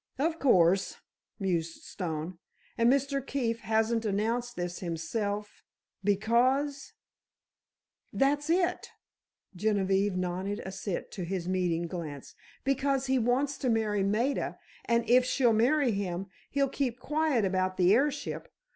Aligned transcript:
"Of 0.17 0.39
course," 0.39 0.97
mused 1.37 1.83
Stone. 1.83 2.39
"And 2.75 2.91
Mr. 2.91 3.23
Keefe 3.23 3.59
hasn't 3.59 4.03
announced 4.03 4.55
this 4.55 4.79
himself—because——" 4.79 6.93
"That's 8.11 8.49
it," 8.49 8.89
Genevieve 9.55 10.17
nodded 10.17 10.63
assent 10.65 11.11
to 11.11 11.21
his 11.23 11.47
meaning 11.47 11.85
glance. 11.85 12.33
"Because 12.63 13.05
he 13.05 13.19
wants 13.19 13.59
to 13.59 13.69
marry 13.69 14.01
Maida, 14.01 14.57
and 14.85 15.07
if 15.07 15.23
she'll 15.23 15.53
marry 15.53 15.91
him, 15.91 16.25
he'll 16.49 16.67
keep 16.67 16.99
quiet 16.99 17.45
about 17.45 17.77
the 17.77 17.93
heirship. 17.93 18.49